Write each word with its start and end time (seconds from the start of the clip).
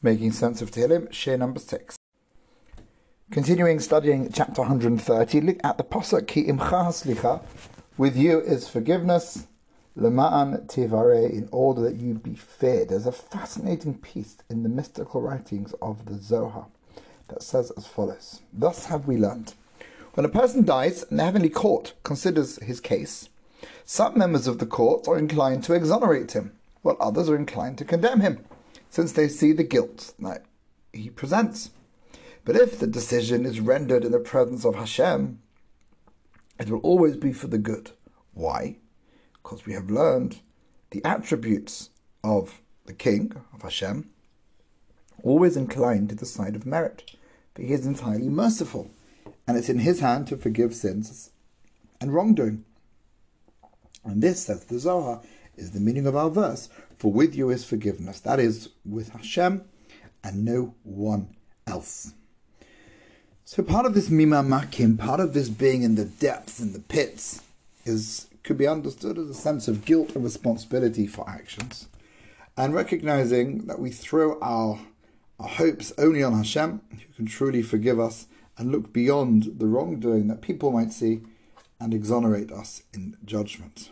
Making 0.00 0.30
Sense 0.30 0.62
of 0.62 0.70
Tehillim, 0.70 1.08
shiur 1.08 1.36
number 1.36 1.58
6. 1.58 1.96
Continuing 3.32 3.80
studying 3.80 4.30
chapter 4.30 4.60
130, 4.60 5.40
look 5.40 5.56
at 5.64 5.76
the 5.76 5.82
pasuk 5.82 6.28
Ki 6.28 6.44
imcha 6.44 6.86
haslicha, 6.86 7.42
with 7.96 8.16
you 8.16 8.38
is 8.38 8.68
forgiveness, 8.68 9.48
lema'an 9.98 10.68
tivare, 10.68 11.28
in 11.28 11.48
order 11.50 11.80
that 11.80 11.96
you 11.96 12.14
be 12.14 12.36
feared. 12.36 12.90
There's 12.90 13.08
a 13.08 13.12
fascinating 13.12 13.98
piece 13.98 14.36
in 14.48 14.62
the 14.62 14.68
mystical 14.68 15.20
writings 15.20 15.74
of 15.82 16.06
the 16.06 16.14
Zohar 16.14 16.66
that 17.26 17.42
says 17.42 17.72
as 17.76 17.88
follows 17.88 18.42
Thus 18.52 18.86
have 18.86 19.08
we 19.08 19.16
learned. 19.16 19.54
When 20.14 20.24
a 20.24 20.28
person 20.28 20.64
dies 20.64 21.02
and 21.10 21.18
the 21.18 21.24
heavenly 21.24 21.50
court 21.50 21.94
considers 22.04 22.62
his 22.62 22.78
case, 22.78 23.30
some 23.84 24.16
members 24.16 24.46
of 24.46 24.60
the 24.60 24.66
court 24.66 25.08
are 25.08 25.18
inclined 25.18 25.64
to 25.64 25.74
exonerate 25.74 26.34
him, 26.34 26.52
while 26.82 26.96
others 27.00 27.28
are 27.28 27.34
inclined 27.34 27.78
to 27.78 27.84
condemn 27.84 28.20
him 28.20 28.44
since 28.90 29.12
they 29.12 29.28
see 29.28 29.52
the 29.52 29.64
guilt 29.64 30.14
that 30.18 30.44
he 30.92 31.10
presents. 31.10 31.70
But 32.44 32.56
if 32.56 32.78
the 32.78 32.86
decision 32.86 33.44
is 33.44 33.60
rendered 33.60 34.04
in 34.04 34.12
the 34.12 34.18
presence 34.18 34.64
of 34.64 34.74
Hashem, 34.74 35.38
it 36.58 36.70
will 36.70 36.80
always 36.80 37.16
be 37.16 37.32
for 37.32 37.46
the 37.46 37.58
good. 37.58 37.92
Why? 38.32 38.76
Because 39.34 39.66
we 39.66 39.74
have 39.74 39.90
learned 39.90 40.40
the 40.90 41.04
attributes 41.04 41.90
of 42.24 42.60
the 42.86 42.94
king, 42.94 43.32
of 43.52 43.62
Hashem, 43.62 44.08
always 45.22 45.56
inclined 45.56 46.08
to 46.08 46.14
the 46.14 46.26
side 46.26 46.56
of 46.56 46.66
merit. 46.66 47.14
But 47.54 47.64
he 47.64 47.72
is 47.72 47.86
entirely 47.86 48.28
merciful, 48.28 48.90
and 49.46 49.56
it's 49.56 49.68
in 49.68 49.80
his 49.80 50.00
hand 50.00 50.26
to 50.28 50.36
forgive 50.36 50.74
sins 50.74 51.30
and 52.00 52.14
wrongdoing. 52.14 52.64
And 54.04 54.22
this, 54.22 54.44
says 54.44 54.64
the 54.64 54.78
Zohar, 54.78 55.20
is 55.58 55.72
the 55.72 55.80
meaning 55.80 56.06
of 56.06 56.16
our 56.16 56.30
verse. 56.30 56.68
For 56.98 57.12
with 57.12 57.34
you 57.34 57.50
is 57.50 57.64
forgiveness. 57.64 58.20
That 58.20 58.40
is 58.40 58.70
with 58.84 59.10
Hashem 59.10 59.64
and 60.24 60.44
no 60.44 60.74
one 60.82 61.34
else. 61.66 62.14
So 63.44 63.62
part 63.62 63.86
of 63.86 63.94
this 63.94 64.10
mima 64.10 64.42
makim, 64.42 64.98
part 64.98 65.20
of 65.20 65.32
this 65.32 65.48
being 65.48 65.82
in 65.82 65.94
the 65.94 66.04
depths, 66.04 66.60
in 66.60 66.72
the 66.72 66.80
pits, 66.80 67.42
is 67.84 68.28
could 68.42 68.58
be 68.58 68.66
understood 68.66 69.18
as 69.18 69.28
a 69.28 69.34
sense 69.34 69.68
of 69.68 69.84
guilt 69.84 70.14
and 70.14 70.24
responsibility 70.24 71.06
for 71.06 71.28
actions. 71.28 71.88
And 72.56 72.74
recognizing 72.74 73.66
that 73.66 73.78
we 73.78 73.90
throw 73.90 74.40
our, 74.40 74.80
our 75.38 75.48
hopes 75.48 75.92
only 75.98 76.22
on 76.22 76.34
Hashem, 76.34 76.80
who 76.90 77.14
can 77.14 77.26
truly 77.26 77.62
forgive 77.62 78.00
us 78.00 78.26
and 78.56 78.72
look 78.72 78.92
beyond 78.92 79.58
the 79.58 79.66
wrongdoing 79.66 80.28
that 80.28 80.40
people 80.40 80.72
might 80.72 80.92
see 80.92 81.20
and 81.80 81.94
exonerate 81.94 82.50
us 82.50 82.82
in 82.92 83.16
judgment. 83.24 83.90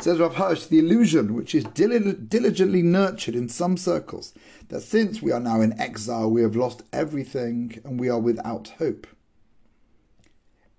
Says 0.00 0.18
Rav 0.18 0.34
Hirsch, 0.34 0.66
the 0.66 0.80
illusion 0.80 1.34
which 1.34 1.54
is 1.54 1.64
diligently 1.64 2.82
nurtured 2.82 3.34
in 3.34 3.48
some 3.48 3.76
circles, 3.76 4.34
that 4.68 4.82
since 4.82 5.22
we 5.22 5.32
are 5.32 5.40
now 5.40 5.60
in 5.60 5.78
exile, 5.80 6.30
we 6.30 6.42
have 6.42 6.56
lost 6.56 6.82
everything 6.92 7.80
and 7.84 7.98
we 7.98 8.08
are 8.08 8.18
without 8.18 8.68
hope, 8.78 9.06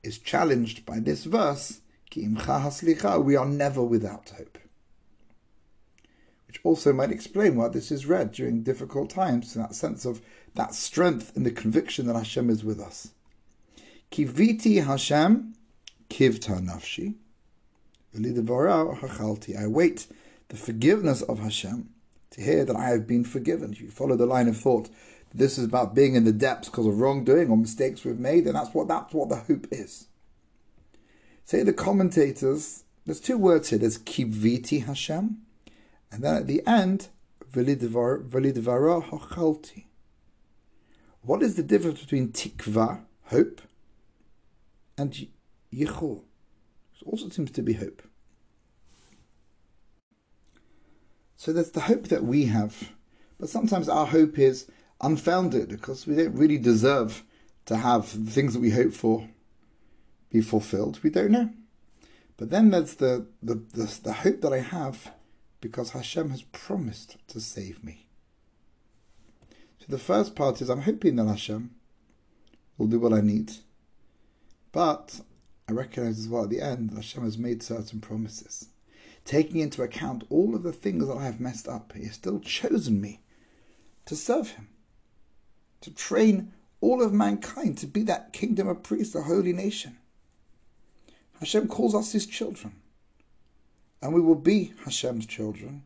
is 0.04 0.20
challenged 0.20 0.86
by 0.86 1.00
this 1.00 1.24
verse, 1.24 1.82
Ki 2.10 2.28
we 2.28 3.36
are 3.36 3.46
never 3.46 3.84
without 3.84 4.30
hope. 4.38 4.58
Which 6.48 6.60
also 6.64 6.94
might 6.94 7.12
explain 7.12 7.56
why 7.56 7.70
this 7.70 7.92
is 7.92 8.06
read 8.06 8.32
during 8.32 8.64
difficult 8.64 9.10
times, 9.10 9.56
in 9.56 9.62
that 9.62 9.76
sense 9.76 10.06
of 10.06 10.22
that 10.54 10.76
strength 10.76 11.36
in 11.36 11.44
the 11.44 11.52
conviction 11.52 12.06
that 12.08 12.16
Hashem 12.16 12.50
is 12.50 12.64
with 12.64 12.80
us. 12.80 13.10
Kiviti 14.12 14.86
Hashem, 14.86 15.56
kivta 16.10 16.62
nafshi. 16.62 17.16
I 18.16 19.68
wait 19.68 20.08
the 20.48 20.56
forgiveness 20.56 21.22
of 21.22 21.40
Hashem 21.40 21.90
to 22.32 22.42
hear 22.42 22.66
that 22.66 22.76
I 22.76 22.90
have 22.90 23.08
been 23.08 23.24
forgiven. 23.24 23.72
If 23.74 23.82
you 23.82 23.90
follow 23.90 24.16
the 24.16 24.26
line 24.26 24.48
of 24.48 24.58
thought, 24.58 24.90
this 25.34 25.58
is 25.58 25.66
about 25.66 25.94
being 25.94 26.16
in 26.16 26.24
the 26.24 26.32
depths 26.32 26.70
because 26.70 26.88
of 26.88 27.00
wrongdoing 27.00 27.50
or 27.50 27.58
mistakes 27.58 28.06
we've 28.06 28.20
made, 28.20 28.46
and 28.46 28.56
that's 28.56 28.74
what 28.74 28.88
that's 28.88 29.14
what 29.14 29.30
the 29.30 29.36
hope 29.36 29.68
is. 29.72 30.08
Say 31.44 31.64
the 31.64 31.74
commentators, 31.74 32.84
there's 33.06 33.20
two 33.20 33.38
words 33.38 33.70
here. 33.70 33.80
There's 33.80 33.98
kiviti 33.98 34.86
Hashem, 34.86 35.38
and 36.12 36.24
then 36.24 36.36
at 36.36 36.48
the 36.48 36.66
end, 36.66 37.10
velidvara 37.52 39.04
hachalti. 39.10 39.86
What 41.22 41.44
is 41.44 41.56
the 41.56 41.64
difference 41.64 42.02
between 42.02 42.30
tikva, 42.30 43.02
hope, 43.26 43.62
and 44.98 45.28
yichul? 45.74 46.22
It 47.02 47.08
also 47.08 47.30
seems 47.30 47.52
to 47.52 47.62
be 47.62 47.74
hope. 47.74 48.02
So 51.36 51.54
there's 51.54 51.72
the 51.72 51.82
hope 51.82 52.08
that 52.08 52.24
we 52.24 52.46
have, 52.46 52.92
but 53.40 53.50
sometimes 53.50 53.90
our 53.90 54.06
hope 54.06 54.40
is 54.40 54.70
unfounded 55.02 55.70
because 55.70 56.08
we 56.08 56.16
don't 56.16 56.36
really 56.36 56.58
deserve 56.58 57.24
to 57.66 57.78
have 57.78 58.26
the 58.26 58.32
things 58.32 58.54
that 58.54 58.62
we 58.62 58.72
hope 58.72 58.94
for 58.94 59.30
be 60.32 60.42
fulfilled. 60.42 61.00
We 61.04 61.10
don't 61.10 61.32
know. 61.32 61.50
But 62.38 62.50
then 62.50 62.72
there's 62.72 62.96
the, 62.96 63.28
the, 63.42 63.56
the, 63.74 64.00
the 64.04 64.14
hope 64.14 64.42
that 64.42 64.54
I 64.54 64.60
have 64.60 65.12
because 65.62 65.92
Hashem 65.92 66.30
has 66.32 66.44
promised 66.44 67.18
to 67.30 67.40
save 67.40 67.84
me. 67.84 68.08
So 69.80 69.86
the 69.90 69.98
first 69.98 70.36
part 70.36 70.62
is 70.62 70.70
I'm 70.70 70.82
hoping 70.82 71.16
that 71.16 71.28
Hashem 71.28 71.72
will 72.78 72.88
do 72.88 73.00
what 73.00 73.14
I 73.14 73.22
need. 73.22 73.52
But 74.72 75.22
I 75.68 75.72
recognize 75.72 76.20
as 76.20 76.28
well 76.28 76.44
at 76.44 76.52
the 76.52 76.62
end 76.62 76.92
that 76.92 76.98
Hashem 76.98 77.24
has 77.24 77.40
made 77.40 77.64
certain 77.64 78.00
promises. 78.00 78.70
Taking 79.24 79.62
into 79.62 79.82
account 79.82 80.24
all 80.30 80.54
of 80.54 80.62
the 80.62 80.72
things 80.72 81.08
that 81.08 81.18
I 81.18 81.26
have 81.26 81.40
messed 81.40 81.68
up, 81.68 81.94
He 81.94 82.06
has 82.06 82.14
still 82.14 82.40
chosen 82.40 83.02
me 83.02 83.22
to 84.06 84.16
serve 84.16 84.52
Him, 84.52 84.70
to 85.82 85.92
train 85.92 86.54
all 86.82 87.02
of 87.02 87.14
mankind 87.14 87.80
to 87.80 87.88
be 87.88 88.04
that 88.04 88.32
kingdom 88.32 88.68
of 88.68 88.84
priests, 88.84 89.16
a 89.16 89.24
holy 89.24 89.54
nation. 89.54 89.98
Hashem 91.40 91.68
calls 91.68 91.96
us 91.96 92.12
His 92.12 92.28
children, 92.28 92.76
and 94.04 94.14
we 94.14 94.22
will 94.22 94.36
be 94.36 94.74
Hashem's 94.84 95.26
children, 95.26 95.82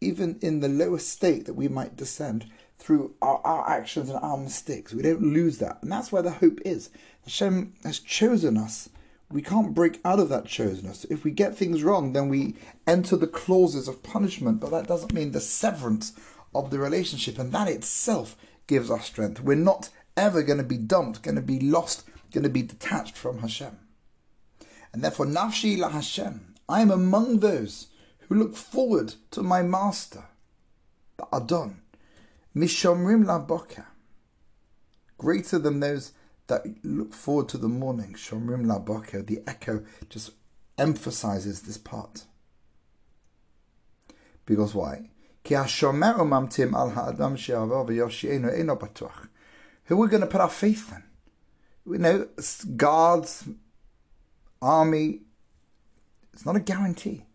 even 0.00 0.40
in 0.42 0.58
the 0.58 0.68
lowest 0.68 1.08
state 1.08 1.46
that 1.46 1.54
we 1.54 1.68
might 1.68 1.94
descend 1.94 2.50
through 2.78 3.14
our, 3.22 3.40
our 3.44 3.70
actions 3.70 4.10
and 4.10 4.18
our 4.18 4.36
mistakes. 4.36 4.92
We 4.92 5.02
don't 5.02 5.22
lose 5.22 5.58
that. 5.58 5.78
And 5.82 5.92
that's 5.92 6.10
where 6.10 6.22
the 6.22 6.32
hope 6.32 6.60
is. 6.64 6.90
Hashem 7.22 7.74
has 7.84 8.00
chosen 8.00 8.58
us 8.58 8.88
we 9.30 9.42
can't 9.42 9.74
break 9.74 10.00
out 10.04 10.20
of 10.20 10.28
that 10.28 10.44
chosenness. 10.44 11.06
If 11.10 11.24
we 11.24 11.30
get 11.30 11.56
things 11.56 11.82
wrong, 11.82 12.12
then 12.12 12.28
we 12.28 12.56
enter 12.86 13.16
the 13.16 13.26
clauses 13.26 13.88
of 13.88 14.02
punishment, 14.02 14.60
but 14.60 14.70
that 14.70 14.86
doesn't 14.86 15.12
mean 15.12 15.32
the 15.32 15.40
severance 15.40 16.12
of 16.54 16.70
the 16.70 16.78
relationship, 16.78 17.38
and 17.38 17.52
that 17.52 17.68
itself 17.68 18.36
gives 18.66 18.90
us 18.90 19.06
strength. 19.06 19.40
We're 19.40 19.56
not 19.56 19.90
ever 20.16 20.42
going 20.42 20.58
to 20.58 20.64
be 20.64 20.78
dumped, 20.78 21.22
going 21.22 21.34
to 21.34 21.42
be 21.42 21.58
lost, 21.58 22.04
going 22.32 22.44
to 22.44 22.50
be 22.50 22.62
detached 22.62 23.16
from 23.16 23.38
Hashem. 23.38 23.78
And 24.92 25.02
therefore, 25.02 25.26
nafshi 25.26 25.76
la 25.76 25.88
Hashem, 25.88 26.54
I 26.68 26.80
am 26.80 26.90
among 26.90 27.40
those 27.40 27.88
who 28.28 28.36
look 28.36 28.54
forward 28.54 29.14
to 29.32 29.42
my 29.42 29.62
master, 29.62 30.24
the 31.16 31.26
Adon, 31.32 31.82
mishomrim 32.54 33.26
la 33.26 33.44
boka, 33.44 33.86
greater 35.18 35.58
than 35.58 35.80
those 35.80 36.12
that 36.46 36.64
look 36.84 37.12
forward 37.14 37.48
to 37.50 37.58
the 37.58 37.68
morning, 37.68 38.14
Shomrim 38.14 38.66
La 38.66 38.78
the 39.22 39.42
echo 39.46 39.84
just 40.08 40.32
emphasizes 40.78 41.62
this 41.62 41.78
part. 41.78 42.24
Because 44.46 44.74
why? 44.74 45.10
Who 45.46 45.54
are 45.54 45.66
we 49.96 50.08
going 50.08 50.20
to 50.20 50.26
put 50.26 50.40
our 50.40 50.50
faith 50.50 50.92
in? 50.92 51.02
We 51.84 51.98
know 51.98 52.28
guards, 52.76 53.46
army, 54.62 55.20
it's 56.32 56.46
not 56.46 56.56
a 56.56 56.60
guarantee. 56.60 57.26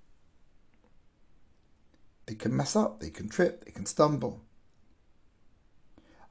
They 2.25 2.35
can 2.35 2.55
mess 2.55 2.75
up, 2.75 2.99
they 2.99 3.09
can 3.11 3.29
trip, 3.29 3.65
they 3.65 3.71
can 3.71 3.85
stumble. 3.85 4.41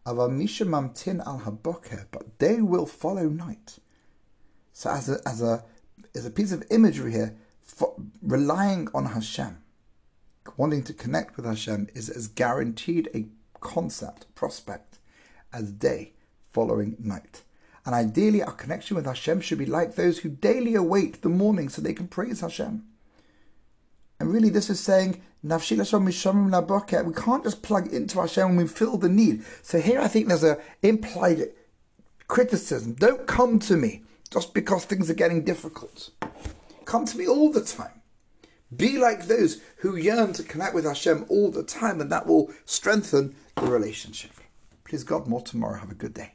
Mamtin 0.06 1.25
al 1.27 1.41
Haboker, 1.41 2.06
but 2.11 2.39
they 2.39 2.61
will 2.61 2.87
follow 2.87 3.29
night. 3.29 3.79
So 4.73 4.91
as 4.91 5.09
a 5.09 5.21
as 5.27 5.43
a 5.43 5.65
as 6.15 6.25
a 6.25 6.31
piece 6.31 6.53
of 6.53 6.65
imagery 6.71 7.12
here, 7.12 7.37
relying 8.23 8.89
on 8.95 9.06
Hashem, 9.06 9.59
wanting 10.56 10.83
to 10.85 10.93
connect 10.93 11.37
with 11.37 11.45
Hashem 11.45 11.89
is 11.95 12.09
as 12.09 12.29
guaranteed 12.29 13.09
a 13.15 13.27
concept, 13.61 14.33
prospect, 14.35 14.99
as 15.53 15.73
day 15.73 16.15
following 16.51 16.97
night. 16.99 17.43
And 17.85 17.94
ideally, 17.94 18.43
our 18.43 18.53
connection 18.53 18.97
with 18.97 19.06
Hashem 19.06 19.41
should 19.41 19.59
be 19.59 19.67
like 19.67 19.94
those 19.94 20.19
who 20.19 20.29
daily 20.29 20.75
await 20.75 21.23
the 21.23 21.29
morning 21.29 21.69
so 21.69 21.81
they 21.81 21.94
can 21.94 22.09
praise 22.09 22.41
Hashem. 22.41 22.85
And 24.20 24.32
really, 24.32 24.50
this 24.50 24.69
is 24.69 24.81
saying 24.81 25.20
we 25.43 25.50
can't 25.50 27.44
just 27.44 27.62
plug 27.62 27.93
into 27.93 28.20
Hashem 28.20 28.49
when 28.49 28.56
we 28.56 28.67
feel 28.67 28.97
the 28.97 29.09
need. 29.09 29.44
So 29.62 29.81
here 29.81 30.00
I 30.00 30.09
think 30.09 30.26
there's 30.26 30.43
an 30.43 30.56
implied 30.82 31.50
criticism. 32.26 32.94
Don't 32.94 33.26
come 33.26 33.59
to 33.61 33.76
me 33.76 34.03
just 34.31 34.53
because 34.55 34.85
things 34.85 35.09
are 35.09 35.15
getting 35.15 35.44
difficult. 35.44 36.11
Come 36.85 37.05
to 37.05 37.17
me 37.17 37.29
all 37.29 37.53
the 37.53 37.62
time. 37.62 38.03
Be 38.76 38.99
like 38.99 39.26
those 39.26 39.61
who 39.79 39.97
yearn 39.97 40.32
to 40.35 40.43
connect 40.43 40.75
with 40.75 40.85
Hashem 40.85 41.25
all 41.29 41.50
the 41.50 41.62
time, 41.62 42.00
and 42.00 42.12
that 42.12 42.26
will 42.26 42.50
strengthen 42.67 43.35
the 43.56 43.62
relationship. 43.62 44.32
Please 44.85 45.05
God, 45.05 45.26
more 45.26 45.41
tomorrow. 45.41 45.79
Have 45.79 45.91
a 45.91 45.94
good 45.94 46.15
day. 46.15 46.32